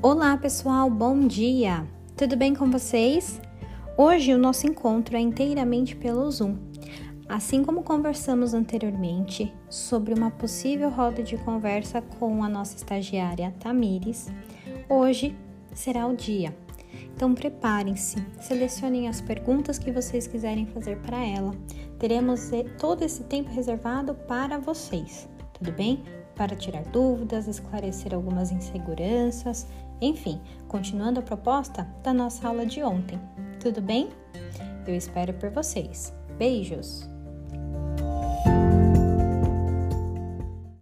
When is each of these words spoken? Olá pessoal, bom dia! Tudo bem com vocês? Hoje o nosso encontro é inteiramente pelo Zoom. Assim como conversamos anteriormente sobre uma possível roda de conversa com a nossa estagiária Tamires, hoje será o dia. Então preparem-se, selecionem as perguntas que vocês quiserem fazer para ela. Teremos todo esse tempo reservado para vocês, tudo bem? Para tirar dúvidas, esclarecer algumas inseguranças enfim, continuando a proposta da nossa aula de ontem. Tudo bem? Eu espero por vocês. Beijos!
Olá 0.00 0.36
pessoal, 0.36 0.88
bom 0.88 1.26
dia! 1.26 1.84
Tudo 2.16 2.36
bem 2.36 2.54
com 2.54 2.70
vocês? 2.70 3.40
Hoje 3.96 4.32
o 4.32 4.38
nosso 4.38 4.64
encontro 4.64 5.16
é 5.16 5.20
inteiramente 5.20 5.96
pelo 5.96 6.30
Zoom. 6.30 6.56
Assim 7.28 7.64
como 7.64 7.82
conversamos 7.82 8.54
anteriormente 8.54 9.52
sobre 9.68 10.14
uma 10.14 10.30
possível 10.30 10.88
roda 10.88 11.20
de 11.20 11.36
conversa 11.38 12.00
com 12.00 12.44
a 12.44 12.48
nossa 12.48 12.76
estagiária 12.76 13.52
Tamires, 13.58 14.28
hoje 14.88 15.36
será 15.74 16.06
o 16.06 16.14
dia. 16.14 16.56
Então 17.16 17.34
preparem-se, 17.34 18.24
selecionem 18.40 19.08
as 19.08 19.20
perguntas 19.20 19.80
que 19.80 19.90
vocês 19.90 20.28
quiserem 20.28 20.64
fazer 20.66 20.98
para 20.98 21.18
ela. 21.26 21.52
Teremos 21.98 22.52
todo 22.78 23.02
esse 23.02 23.24
tempo 23.24 23.50
reservado 23.50 24.14
para 24.14 24.58
vocês, 24.58 25.28
tudo 25.54 25.72
bem? 25.72 26.04
Para 26.38 26.56
tirar 26.56 26.84
dúvidas, 26.84 27.46
esclarecer 27.46 28.14
algumas 28.14 28.50
inseguranças 28.50 29.66
enfim, 30.00 30.40
continuando 30.68 31.20
a 31.20 31.22
proposta 31.22 31.86
da 32.02 32.12
nossa 32.12 32.46
aula 32.46 32.64
de 32.64 32.82
ontem. 32.82 33.18
Tudo 33.60 33.80
bem? 33.80 34.08
Eu 34.86 34.94
espero 34.94 35.34
por 35.34 35.50
vocês. 35.50 36.14
Beijos! 36.38 37.17